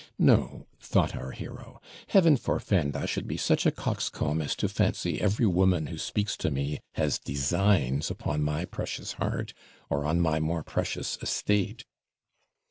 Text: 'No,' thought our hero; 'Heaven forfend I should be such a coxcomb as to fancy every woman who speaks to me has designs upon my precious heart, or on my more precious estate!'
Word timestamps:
'No,' 0.17 0.65
thought 0.79 1.15
our 1.15 1.29
hero; 1.29 1.79
'Heaven 2.07 2.35
forfend 2.35 2.95
I 2.97 3.05
should 3.05 3.27
be 3.27 3.37
such 3.37 3.67
a 3.67 3.71
coxcomb 3.71 4.41
as 4.41 4.55
to 4.55 4.67
fancy 4.67 5.21
every 5.21 5.45
woman 5.45 5.85
who 5.85 5.99
speaks 5.99 6.35
to 6.37 6.49
me 6.49 6.79
has 6.95 7.19
designs 7.19 8.09
upon 8.09 8.41
my 8.41 8.65
precious 8.65 9.11
heart, 9.13 9.53
or 9.91 10.03
on 10.05 10.19
my 10.19 10.39
more 10.39 10.63
precious 10.63 11.19
estate!' 11.21 11.85